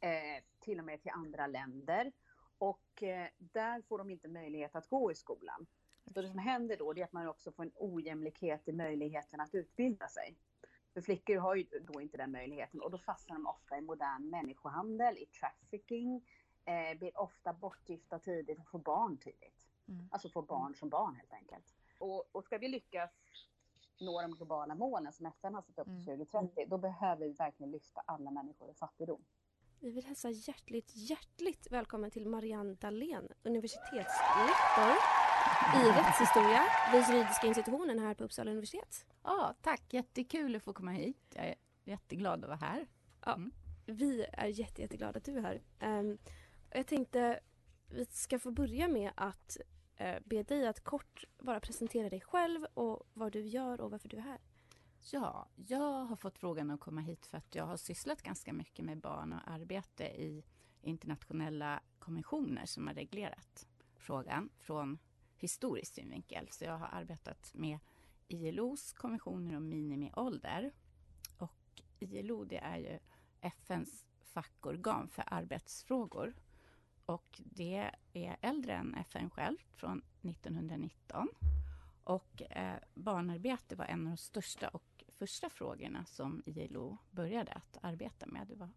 [0.00, 2.12] eh, till och med till andra länder.
[2.58, 5.66] Och eh, där får de inte möjlighet att gå i skolan.
[6.14, 9.54] Så det som händer då är att man också får en ojämlikhet i möjligheten att
[9.54, 10.36] utbilda sig.
[10.92, 14.30] För flickor har ju då inte den möjligheten och då fastnar de ofta i modern
[14.30, 16.28] människohandel, i trafficking,
[16.64, 19.66] eh, blir ofta bortgifta tidigt och får barn tidigt.
[19.88, 20.08] Mm.
[20.12, 21.74] Alltså får barn som barn helt enkelt.
[21.98, 23.10] Och, och ska vi lyckas
[24.00, 27.72] nå de globala målen som FN har satt upp till 2030, då behöver vi verkligen
[27.72, 29.24] lyfta alla människor ur fattigdom.
[29.80, 34.94] Vi vill hälsa hjärtligt, hjärtligt välkommen till Marianne Dahlén, universitetslektor
[35.74, 39.06] i rättshistoria vid juridiska institutionen här på Uppsala universitet.
[39.22, 39.82] Ja, tack.
[39.92, 41.34] Jättekul att få komma hit.
[41.34, 41.54] Jag är
[41.84, 42.86] jätteglad att vara här.
[43.24, 43.38] Ja,
[43.86, 45.62] Vi är jätte, jätteglada att du är här.
[45.78, 46.18] Ehm,
[46.70, 47.40] jag tänkte
[47.90, 49.56] vi ska få börja med att
[49.96, 54.08] Eh, be dig att kort bara presentera dig själv och vad du gör och varför
[54.08, 54.40] du är här.
[55.12, 58.84] Ja, jag har fått frågan att komma hit för att jag har sysslat ganska mycket
[58.84, 60.44] med barn och arbete i
[60.80, 64.98] internationella konventioner som har reglerat frågan från
[65.36, 66.48] historisk synvinkel.
[66.50, 67.78] Så jag har arbetat med
[68.28, 70.72] ILOs konventioner om minimiålder.
[71.38, 72.98] Och ILO det är ju
[73.40, 76.34] FNs fackorgan för arbetsfrågor.
[77.06, 81.28] Och det är äldre än FN självt, från 1919.
[82.04, 87.78] Och eh, barnarbete var en av de största och första frågorna som ILO började att
[87.82, 88.46] arbeta med.
[88.46, 88.68] Det var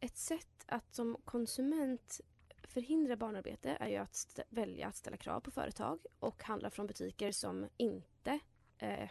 [0.00, 2.20] Ett sätt att som konsument
[2.62, 6.86] förhindra barnarbete är ju att st- välja att ställa krav på företag och handla från
[6.86, 8.38] butiker som inte
[8.78, 9.10] eh,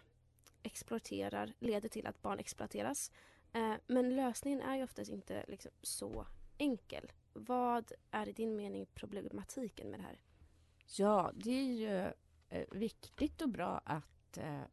[0.64, 3.12] exploaterar, leder till att barn exploateras.
[3.54, 7.12] Eh, men lösningen är ju oftast inte liksom, så enkel.
[7.34, 10.22] Vad är i din mening problematiken med det här?
[10.98, 12.12] Ja, det är ju
[12.50, 14.63] eh, viktigt och bra att eh,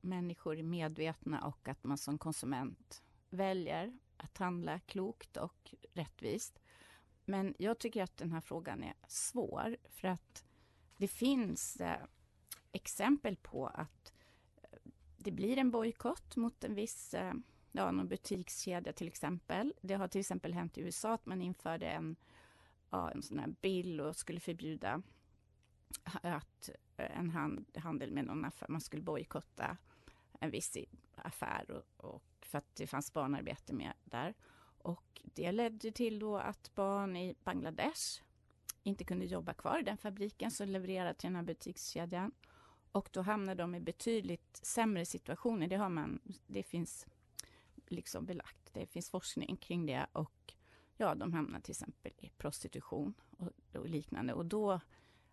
[0.00, 6.58] människor är medvetna och att man som konsument väljer att handla klokt och rättvist.
[7.24, 10.44] Men jag tycker att den här frågan är svår för att
[10.96, 12.02] det finns eh,
[12.72, 14.12] exempel på att
[14.62, 14.78] eh,
[15.16, 17.34] det blir en bojkott mot en viss eh,
[17.76, 19.74] ja, någon butikskedja till exempel.
[19.82, 22.16] Det har till exempel hänt i USA att man införde en,
[22.90, 25.02] ja, en sån här bill och skulle förbjuda
[26.22, 29.76] att eh, en hand, handel med någon affär, man skulle bojkotta
[30.40, 30.76] en viss
[31.14, 34.34] affär och, och för att det fanns barnarbete med där.
[34.78, 38.22] Och det ledde till då att barn i Bangladesh
[38.82, 42.32] inte kunde jobba kvar i den fabriken som levererade till den här butikskedjan.
[42.92, 45.68] Och då hamnade de i betydligt sämre situationer.
[45.68, 47.06] Det, har man, det finns
[47.90, 48.70] liksom belagt.
[48.72, 50.54] det finns forskning kring det och
[50.96, 54.80] ja, de hamnar till exempel i prostitution och, och liknande och då,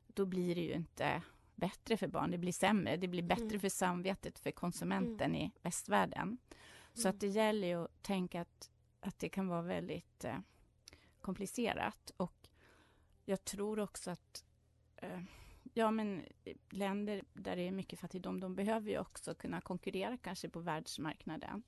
[0.08, 1.24] då blir det ju inte
[1.56, 2.98] bättre för barn, det blir sämre.
[2.98, 3.60] Det blir bättre Mm.
[3.60, 6.38] för samvetet för konsumenten i västvärlden.
[6.94, 7.16] Så Mm.
[7.16, 10.38] att det gäller ju att tänka att, att det kan vara väldigt eh,
[11.22, 12.50] komplicerat och
[13.26, 14.44] jag tror också att
[14.96, 15.22] eh,
[15.74, 16.26] ja, men
[16.70, 21.63] länder där det är mycket fattigdom, de behöver ju också kunna konkurrera kanske på världsmarknaden.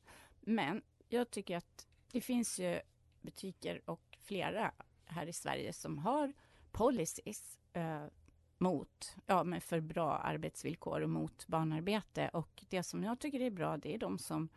[0.46, 2.80] Men jag tycker att det finns ju
[3.22, 4.72] butiker och flera
[5.06, 6.34] här i Sverige som har
[6.72, 8.06] policies eh,
[8.58, 12.30] mot, ja men för bra arbetsvillkor och mot barnarbete.
[12.34, 14.50] Och det som jag tycker är bra, det är de som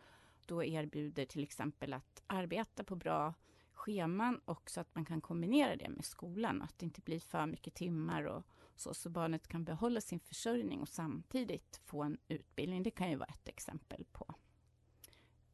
[0.46, 3.35] då erbjuder till exempel att arbeta på bra
[3.74, 6.62] scheman och så att man kan kombinera det med skolan.
[6.62, 8.42] Att det inte blir för mycket timmar och
[8.77, 12.83] så, så barnet kan behålla sin försörjning och samtidigt få en utbildning.
[12.83, 14.28] Det kan ju vara ett exempel på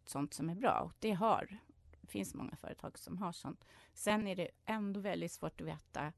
[0.08, 0.80] sånt som är bra.
[0.80, 1.58] Och det har,
[2.00, 3.64] det finns många företag som har sånt.
[3.92, 6.12] Sen är det ändå väldigt svårt att veta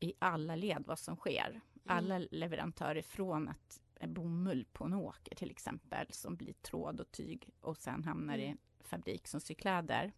[0.00, 1.60] i alla led vad som sker.
[1.86, 7.50] Alla leverantörer från att bomull på en åker till exempel som blir tråd och tyg
[7.60, 8.58] och sen hamnar i Mm.
[8.78, 10.12] en fabrik som syr kläder.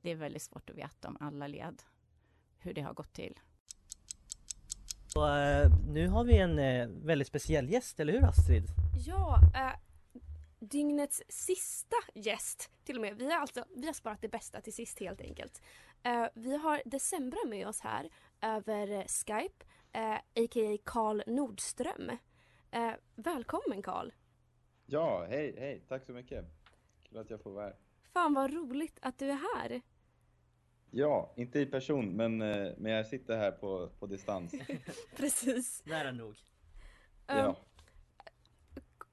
[0.00, 1.82] Det är väldigt svårt att veta om alla led
[2.58, 3.38] hur det har gått till.
[5.16, 8.64] Och, eh, nu har vi en eh, väldigt speciell gäst, eller hur Astrid?
[9.06, 9.78] Ja, eh,
[10.60, 13.16] dygnets sista gäst till och med.
[13.16, 15.62] Vi har, alltså, vi har sparat det bästa till sist helt enkelt.
[16.02, 20.78] Eh, vi har Decembra med oss här över Skype, eh, a.k.a.
[20.84, 22.10] Karl Nordström.
[22.70, 24.10] Eh, välkommen Karl!
[24.86, 26.44] Ja, hej, hej, tack så mycket.
[27.08, 27.76] Kul att jag får vara här.
[28.12, 29.80] Fan vad roligt att du är här!
[30.90, 34.54] Ja, inte i person, men, men jag sitter här på, på distans.
[35.16, 35.82] Precis.
[35.86, 36.30] Nära nog.
[37.26, 37.56] Eh, Ja.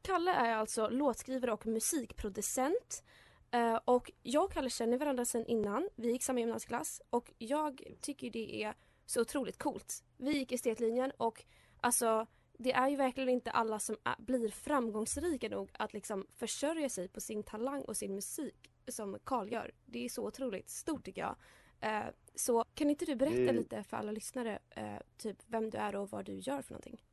[0.07, 3.03] Kalle är alltså låtskrivare och musikproducent.
[3.51, 5.89] Eh, och jag och Kalle känner varandra sedan innan.
[5.95, 8.73] Vi gick samma gymnasieklass och jag tycker det är
[9.05, 10.03] så otroligt coolt.
[10.17, 11.45] Vi gick estetlinjen och
[11.81, 12.27] alltså
[12.57, 17.07] det är ju verkligen inte alla som är, blir framgångsrika nog att liksom försörja sig
[17.07, 19.71] på sin talang och sin musik som Karl gör.
[19.85, 21.35] Det är så otroligt stort tycker jag.
[21.79, 22.05] Eh,
[22.35, 25.95] så kan inte du berätta Det- lite för alla lyssnare eh, typ vem du är
[25.95, 27.03] och vad du gör för någonting?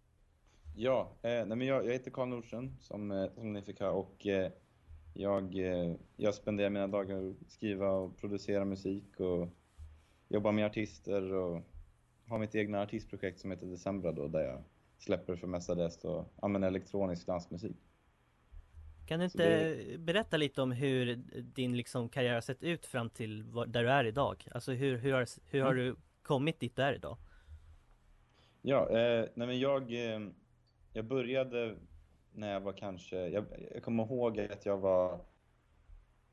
[0.77, 3.93] Ja, eh, nej men jag, jag heter Karl Nordström som, eh, som ni fick höra
[3.93, 4.53] och eh,
[5.15, 9.49] jag, eh, jag spenderar mina dagar att skriva och producera musik och
[10.29, 11.63] jobba med artister och
[12.29, 14.65] har mitt egna artistprojekt som heter Decembra då där jag
[14.99, 16.01] släpper för mestadels
[16.43, 17.77] ja, men elektronisk dansmusik.
[19.07, 23.43] Kan du inte berätta lite om hur din liksom karriär har sett ut fram till
[23.45, 24.49] var, där du är idag?
[24.53, 25.85] Alltså hur, hur, har, hur har Mm.
[25.87, 27.17] du kommit dit du är idag?
[28.63, 30.21] Ja, eh, nej men jag, eh,
[30.97, 31.77] jag började
[32.33, 35.21] när jag var kanske, jag, jag kommer ihåg att jag var,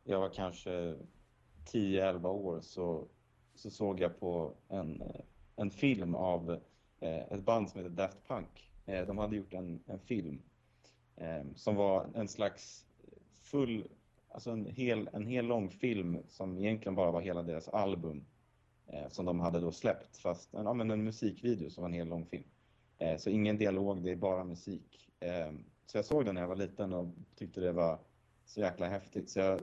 [0.03, 0.95] jag var kanske
[1.71, 3.07] 10-11 år så,
[3.55, 5.03] så såg jag på en,
[5.55, 6.51] en film av
[6.99, 8.71] eh, ett band som heter Daft Punk.
[8.85, 10.41] Eh, de hade gjort en, en film
[11.15, 12.85] eh, som var en slags
[13.41, 13.87] full,
[14.29, 18.25] alltså en hel, en hel lång film som egentligen bara var hela deras album
[18.87, 21.95] eh, som de hade då släppt fast en, ja, men en musikvideo som var en
[21.95, 22.43] hel lång film.
[23.01, 25.09] Eh, så ingen dialog, det är bara musik.
[25.19, 25.51] Eh,
[25.85, 27.99] så jag såg den när jag var liten och tyckte det var
[28.45, 29.61] så jäkla häftigt så jag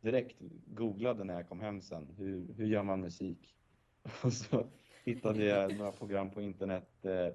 [0.00, 3.54] direkt googlade när jag kom hem sen, hur, hur gör man musik?
[4.24, 4.66] Och så
[5.04, 7.34] hittade jag några program på internet eh,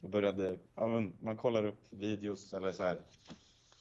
[0.00, 3.00] och började, ja, men man kollar upp videos eller så här.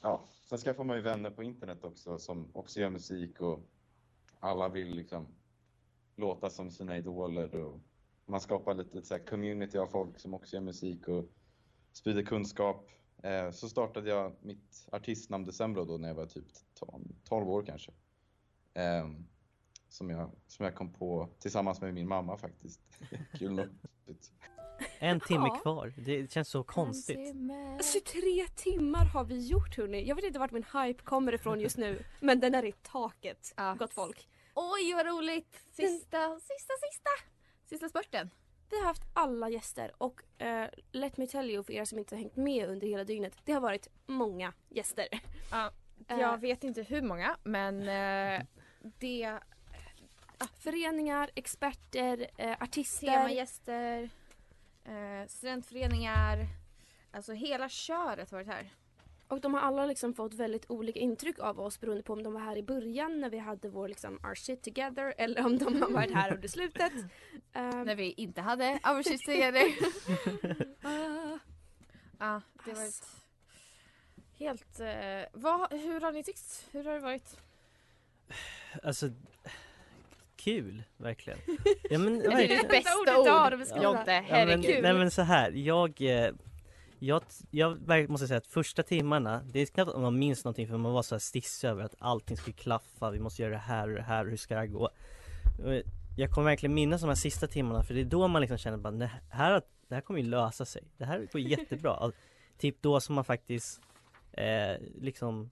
[0.01, 3.59] Ja, sen skaffar man ju vänner på internet också som också gör musik och
[4.39, 5.28] alla vill liksom
[6.16, 7.80] låta som sina idoler och
[8.32, 11.25] man skapar lite så här community av folk som också gör musik och
[11.91, 12.89] sprider kunskap.
[13.23, 16.45] Eh, så startade jag mitt artistnamn Decembro då när jag var typ
[17.23, 17.91] 12 år kanske.
[18.73, 19.09] Eh,
[19.89, 22.82] som, jag, som jag kom på tillsammans med min mamma faktiskt.
[23.39, 23.67] Kul nog.
[24.99, 25.59] En timme Ja.
[25.61, 27.36] kvar, det känns så konstigt.
[27.93, 30.07] 23 timmar har vi gjort hörni.
[30.07, 32.03] Jag vet inte vart min hype kommer ifrån just nu.
[32.19, 34.29] men den är i taket, gott folk.
[34.55, 35.63] Oj vad roligt!
[35.71, 37.09] Sista, sista, sista!
[37.72, 38.30] Sista spurten.
[38.69, 42.15] Vi har haft alla gäster och eh, let me tell you för er som inte
[42.15, 43.38] har hängt med under hela dygnet.
[43.45, 45.07] Det har varit många gäster.
[45.51, 45.72] Ja,
[46.07, 46.19] Eh.
[46.19, 48.41] jag vet inte hur många men eh,
[48.99, 49.39] det...
[50.59, 52.28] Föreningar, experter,
[52.59, 53.07] artister.
[53.07, 54.09] Temagäster,
[55.28, 56.47] studentföreningar.
[57.11, 58.69] Alltså hela köret har varit här.
[59.32, 62.34] Och de har alla liksom fått väldigt olika intryck av oss beroende på om de
[62.34, 65.82] var här i början när vi hade vår liksom our shit together eller om de
[65.82, 66.91] har varit här under slutet.
[67.53, 69.63] Ehm, När vi inte hade our shit together.
[70.84, 71.39] Ah.
[72.19, 73.03] Ja, det har varit
[74.39, 74.79] helt...
[74.79, 76.67] Eh, vad, hur har ni tyckt?
[76.71, 77.38] Hur har det varit?
[78.84, 79.09] Alltså
[80.36, 81.39] Kul, verkligen.
[81.89, 82.61] Ja, men, Det är verkligen.
[82.61, 83.84] ditt bästa ordet ord, att beskriva.
[83.84, 84.11] Jonte.
[84.11, 84.84] Ja, men, Herregud.
[84.84, 86.34] nej men så här, jag, eh,
[87.01, 90.77] jag, jag måste säga att första timmarna, det är knappt om man minns någonting för
[90.77, 93.89] man var så här stissig över att allting skulle klaffa, vi måste göra det här
[93.89, 94.89] och det här, hur ska det här gå?
[96.17, 98.77] Jag kommer verkligen minnas de här sista timmarna för det är då man liksom känner
[98.77, 102.11] bara, "Nej, här, det här kommer ju lösa sig, det här går jättebra.
[102.57, 103.81] Typ då som man faktiskt
[104.31, 105.51] eh, liksom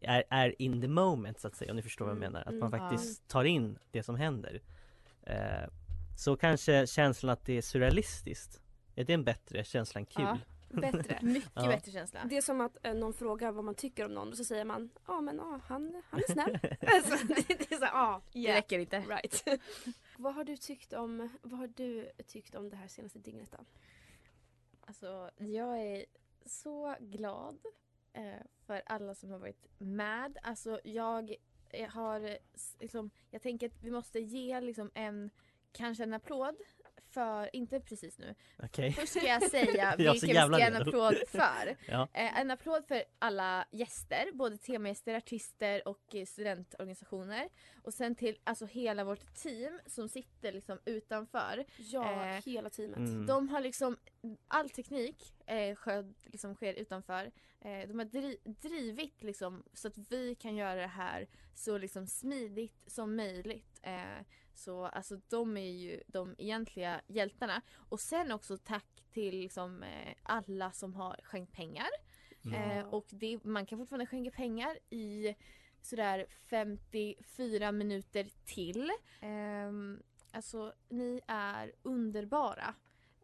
[0.00, 2.40] är, är in the moment så att säga, om ni förstår vad jag Mm, menar.
[2.40, 2.78] Att mm, man ja.
[2.90, 4.60] faktiskt tar in det som händer.
[5.22, 5.68] Eh,
[6.16, 8.60] så kanske känslan att det är surrealistiskt,
[8.94, 10.24] är det en bättre känsla än kul?
[10.24, 10.38] Ja,
[10.80, 11.18] bättre.
[11.22, 11.66] Mycket Ja.
[11.68, 12.24] bättre känsla.
[12.24, 14.64] Det är som att eh, någon frågar vad man tycker om någon och så säger
[14.64, 16.58] man ja men ja, han, han är snäll.
[16.80, 19.00] alltså, det, det är så här, ja, Det räcker inte.
[19.00, 19.44] Right.
[20.18, 23.58] vad har du tyckt om, vad har du tyckt om det här senaste dygnet då?
[24.80, 26.04] Alltså, jag är
[26.46, 27.58] så glad
[28.12, 30.38] eh, för alla som har varit med.
[30.42, 31.34] Alltså, jag
[31.70, 32.38] eh, har
[32.80, 35.30] liksom, jag tänker att vi måste ge liksom en,
[35.72, 36.56] kanske en applåd
[37.16, 38.34] för, inte precis nu.
[38.62, 38.92] Okej.
[38.92, 41.76] Först ska jag säga vilka vi ska ge en applåd för.
[41.88, 42.08] Ja.
[42.12, 47.48] Eh, en applåd för alla gäster, både temagäster, artister och eh, studentorganisationer.
[47.82, 51.64] Och sen till alltså hela vårt team som sitter liksom utanför.
[51.76, 52.98] Ja, Eh, hela teamet.
[52.98, 53.26] Mm.
[53.26, 53.96] De har liksom,
[54.48, 57.30] all teknik eh, sker, liksom sker utanför.
[57.60, 62.06] Eh, de har dri, drivit liksom så att vi kan göra det här så liksom
[62.06, 63.80] smidigt som möjligt.
[63.82, 64.22] Eh,
[64.56, 67.62] så alltså de är ju de egentliga hjältarna.
[67.74, 71.88] Och sen också tack till liksom, eh, alla som har skänkt pengar.
[72.44, 72.78] Mm.
[72.78, 75.34] Eh, och det, man kan fortfarande skänka pengar i
[75.82, 78.90] sådär 54 minuter till.
[79.20, 82.74] Ehm, alltså ni är underbara.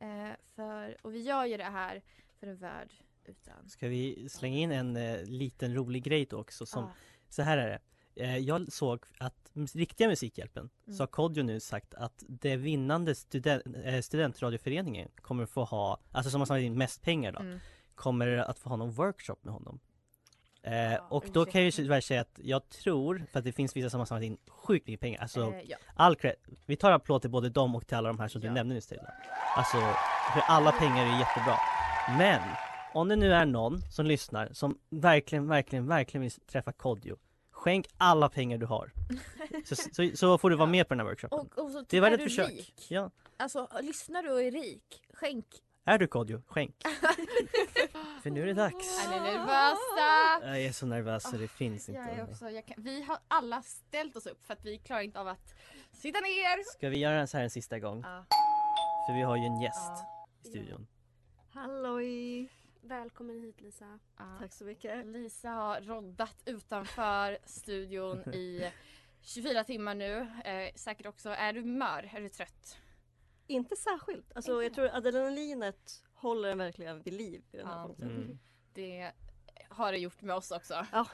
[0.01, 2.03] Eh, för, och vi gör ju det här
[2.41, 2.93] för en värld
[3.25, 3.69] utan...
[3.69, 6.93] Ska vi slänga in en eh, liten rolig grej då också som, Ja.
[7.29, 7.79] så här är det.
[8.17, 10.97] Eh, jag såg att riktiga Musikhjälpen, Mm.
[10.97, 16.31] så har Kodjo nu sagt att det vinnande studen, eh, studentradioföreningen kommer få ha, alltså
[16.31, 17.59] som har samlat in mest pengar då, Mm.
[17.95, 19.81] kommer att få ha någon workshop med honom.
[20.63, 23.53] Eh, och det då kan jag ju tyvärr säga att jag tror, för att det
[23.53, 25.77] finns vissa som har samlat in sjukt mycket pengar, alltså Eh, ja.
[25.95, 26.17] all
[26.67, 28.87] vi tar applåd till både dem och till alla de här som du nämnde nyss
[28.87, 29.09] Taylor.
[29.57, 29.77] Alltså,
[30.33, 31.57] för alla pengar är jättebra.
[32.19, 32.41] Men,
[32.95, 37.17] om det nu är någon som lyssnar som verkligen, verkligen, verkligen vill träffa Kodjo
[37.63, 38.93] Skänk alla pengar du har.
[39.65, 41.39] Så, så, så får du vara med på den här workshopen.
[41.39, 42.51] Och, och så det var ett du försök.
[42.51, 42.87] rik.
[42.89, 43.11] Ja.
[43.37, 45.47] Alltså lyssnar du och är rik, skänk.
[45.85, 46.43] Är du Kodjo?
[46.47, 46.75] Skänk.
[48.23, 49.05] För nu är det dags.
[49.05, 50.47] Är ni nervösa?
[50.49, 52.01] Jag är så nervös så det finns inte.
[52.01, 55.01] Jag är också, jag kan, vi har alla ställt oss upp för att vi klarar
[55.03, 55.55] inte av att
[55.93, 56.73] sitta ner.
[56.73, 58.03] Ska vi göra så här en sista gång?
[58.03, 58.25] Ja.
[59.09, 59.93] För vi har ju en gäst
[60.45, 60.87] i studion.
[61.55, 62.49] Halloj!
[62.85, 63.99] Välkommen hit Lisa.
[64.39, 65.07] Tack så mycket.
[65.07, 68.73] Lisa har roddat utanför studion i
[69.21, 70.19] 24 timmar nu.
[70.45, 71.29] Eh, säkert också.
[71.29, 72.11] Är du mör?
[72.15, 72.79] Är du trött?
[73.47, 74.33] Inte särskilt.
[74.37, 77.87] Alltså, jag tror adrenalinet håller en verkligen vid liv i den här Ja.
[77.87, 78.11] punkten.
[78.11, 78.39] Mm.
[78.73, 79.13] Det
[79.69, 80.87] har det gjort med oss också.
[80.93, 81.07] Ja.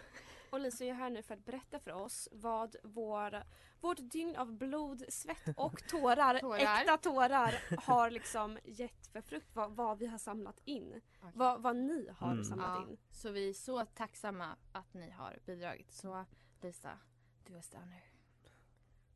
[0.51, 3.42] Och Lisa är här nu för att berätta för oss vad vår,
[3.80, 6.59] vårt dygn av blod, svett och tårar, Tårar.
[6.80, 9.49] äkta tårar, har liksom gett för frukt.
[9.55, 11.01] Vad, vad vi har samlat in.
[11.34, 12.44] Vad, vad ni har Mm.
[12.44, 12.99] samlat Ja, in.
[13.11, 15.92] så vi är så tacksamma att ni har bidragit.
[15.92, 16.24] Så
[16.61, 16.99] Lisa,
[17.46, 18.01] du är star nu.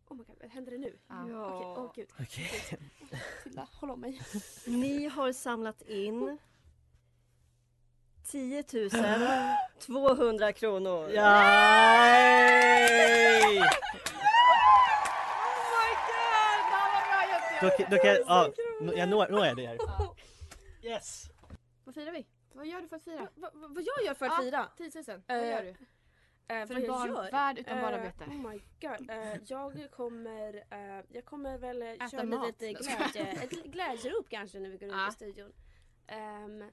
[0.08, 0.98] Oh my god, händer det nu?
[1.08, 1.24] Ja.
[1.24, 2.08] Okej, åh gud.
[2.20, 2.50] Okej.
[3.12, 4.20] Åh, Tilda, håll om mig.
[4.66, 6.38] Ni har samlat in
[8.26, 8.62] 10
[9.78, 11.10] 200 kronor.
[11.10, 11.22] Yay!
[13.58, 13.60] Oh my
[16.08, 16.58] god!
[16.68, 17.20] Det här var bra
[17.60, 17.86] Då, Jocke!
[17.90, 18.52] då kan jag, ja,
[18.96, 19.78] jag når, når jag det här.
[20.82, 21.24] Yes!
[21.84, 22.26] Vad firar vi?
[22.54, 23.28] Vad gör du för att fira?
[23.34, 24.68] Va, va, vad jag gör för att fira?
[24.76, 25.22] 10 000.
[25.28, 25.68] Eh, Vad gör du?
[25.68, 27.30] Eh, För en jag barn- gör?
[27.30, 28.24] värld utan Eh, barnarbete.
[28.24, 29.10] Oh my god.
[29.10, 32.46] Eh, jag kommer, eh, jag kommer väl Äta köra mat.
[32.46, 35.08] lite glädje, ett glädjerop kanske när vi går Ja.
[35.08, 35.52] i studion.
[36.06, 36.64] Ehm,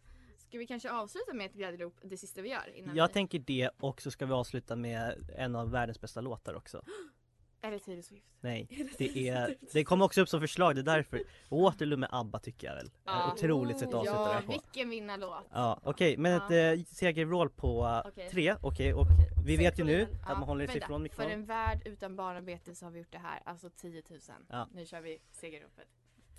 [0.50, 2.76] Ska vi kanske avsluta med ett glädjerop, det sista vi gör?
[2.76, 3.14] Innan Jag vi...
[3.14, 6.82] tänker det och så ska vi avsluta med en av världens bästa låtar också.
[7.62, 8.26] Är det Taylor Swift?
[8.42, 11.22] Nej, det är, det kommer också upp som förslag, det är därför.
[11.50, 12.92] Waterloo med ABBA tycker jag väl.
[13.06, 13.34] Ja.
[13.34, 14.52] Otroligt sätt att avsluta det Ja, här på.
[14.52, 15.46] vilken vinnarlåt!
[15.54, 16.46] Ja, okej, men Ja.
[16.74, 18.30] ett eh, segervrål på eh, Okej.
[18.30, 19.06] tre, okej, och
[19.46, 21.32] vi vet ju nu Ja, att man håller sig ifrån För mikrofonen.
[21.32, 24.20] en värld utan barnarbete så har vi gjort det här, alltså 10 000.
[24.50, 24.68] Ja.
[24.74, 25.88] Nu kör vi segerropet.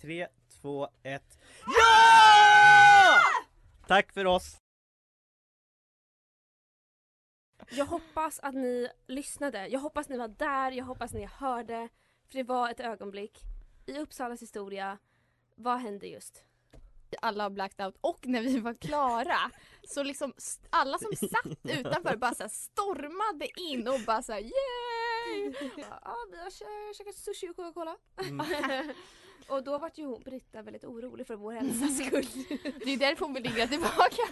[0.01, 0.27] Tre,
[0.61, 1.39] två, ett.
[1.67, 3.19] Ja!
[3.91, 4.57] Tack för oss!
[7.71, 9.67] jag hoppas att ni lyssnade.
[9.67, 10.73] Jag hoppas ni var där.
[10.73, 11.89] Jag hoppas ni hörde.
[12.29, 13.39] För det var ett ögonblick.
[13.87, 14.99] I Uppsalas historia.
[15.55, 16.45] Vad hände just?
[17.23, 19.51] Alla har blacked out och när vi var klara
[19.89, 20.33] så liksom
[20.71, 25.55] alla som satt utanför bara så här stormade in och bara så här yeah!
[25.61, 25.75] hej!
[26.05, 27.97] Ja, vi har käkat sushi och Coca-Cola.
[28.17, 28.47] Mm.
[29.49, 32.27] och då vart ju hon, Britta väldigt orolig för vår hälsas skull.
[32.85, 34.23] Det är därför hon vill ligga tillbaka.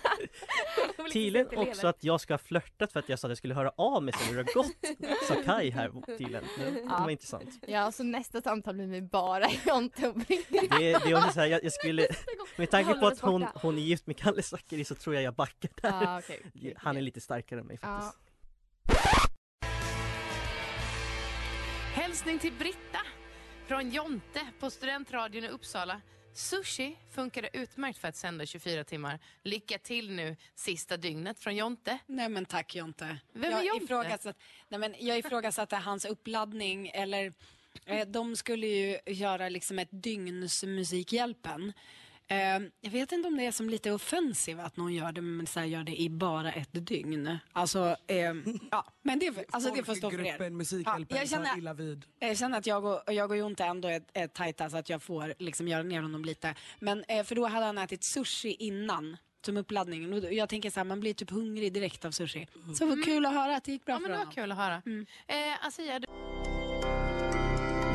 [1.12, 3.72] Tydligen också att jag ska ha flörtat för att jag sa att jag skulle höra
[3.76, 7.50] av mig sen hur det har gått Sa Kai här tydligen, det var intressant.
[7.66, 10.54] Ja, så nästa samtal blir med bara Jonte och Britta.
[10.78, 12.08] Det, är- det är också så här, jag, jag skulle
[12.56, 15.34] Med tanke på att hon, hon är gift med Kalle Zackari så tror jag jag
[15.34, 15.88] backar där.
[16.02, 18.18] Ja, okej, okej, Han är lite starkare än mig faktiskt.
[21.94, 22.98] Hälsning till Britta
[23.68, 26.00] från Jonte på Studentradion i Uppsala.
[26.32, 29.18] Sushi funkade utmärkt för att sända 24 timmar.
[29.42, 31.98] Lycka till nu sista dygnet från Jonte.
[32.06, 33.18] Nej men tack Jonte.
[33.32, 33.84] Vem jag är Jonte?
[33.84, 34.36] Ifrågasatt,
[34.68, 37.32] nej, men jag ifrågasatte hans uppladdning eller
[37.86, 41.72] eh, de skulle ju göra liksom ett dygns Musikhjälpen.
[42.30, 42.38] Eh,
[42.80, 45.60] jag vet inte om det är som lite offensiv att någon gör det men så
[45.60, 47.38] här, gör det i bara ett dygn.
[47.52, 48.16] Alltså, eh,
[48.70, 50.50] ja, men det, alltså, det får stå för er.
[50.50, 52.04] Musikhjälpen Ja, jag känner- illa vid.
[52.18, 55.02] Jag känner att jag och, jag och Jonte ändå är, är tajta så att jag
[55.02, 56.54] får liksom göra ner honom lite.
[56.78, 60.32] Men eh, för då hade han ätit sushi innan som uppladdning.
[60.36, 62.46] Jag tänker så här, man blir typ hungrig direkt av sushi.
[62.78, 64.34] Så vad kul att höra att det gick bra Ja, men för det var honom.
[64.34, 64.82] kul att höra.
[65.52, 66.06] Eh, Asia, du...